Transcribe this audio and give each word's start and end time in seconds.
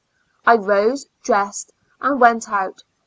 I 0.47 0.55
rose, 0.55 1.05
dressed 1.21 1.73
and 2.01 2.19
went 2.19 2.49
out. 2.49 2.81